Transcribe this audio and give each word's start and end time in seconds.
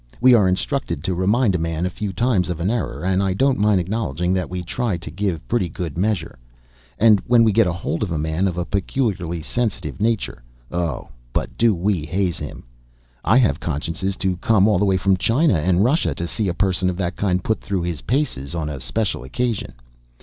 We 0.19 0.33
are 0.33 0.47
instructed 0.47 1.03
to 1.03 1.13
remind 1.13 1.53
a 1.53 1.59
man 1.59 1.85
a 1.85 1.91
few 1.91 2.11
times 2.11 2.49
of 2.49 2.59
an 2.59 2.71
error; 2.71 3.03
and 3.03 3.21
I 3.21 3.33
don't 3.35 3.59
mind 3.59 3.79
acknowledging 3.79 4.33
that 4.33 4.49
we 4.49 4.63
try 4.63 4.97
to 4.97 5.11
give 5.11 5.47
pretty 5.47 5.69
good 5.69 5.95
measure. 5.95 6.39
And 6.97 7.21
when 7.27 7.43
we 7.43 7.51
get 7.51 7.67
hold 7.67 8.01
of 8.01 8.11
a 8.11 8.17
man 8.17 8.47
of 8.47 8.57
a 8.57 8.65
peculiarly 8.65 9.43
sensitive 9.43 10.01
nature, 10.01 10.41
oh, 10.71 11.09
but 11.33 11.51
we 11.61 12.01
do 12.01 12.07
haze 12.09 12.39
him! 12.39 12.63
I 13.23 13.37
have 13.37 13.59
consciences 13.59 14.15
to 14.15 14.37
come 14.37 14.67
all 14.67 14.79
the 14.79 14.85
way 14.85 14.97
from 14.97 15.17
China 15.17 15.53
and 15.59 15.83
Russia 15.83 16.15
to 16.15 16.27
see 16.27 16.47
a 16.47 16.53
person 16.55 16.89
of 16.89 16.97
that 16.97 17.15
kind 17.15 17.43
put 17.43 17.61
through 17.61 17.83
his 17.83 18.01
paces, 18.01 18.55
on 18.55 18.69
a 18.69 18.79
special 18.79 19.23
occasion. 19.23 19.75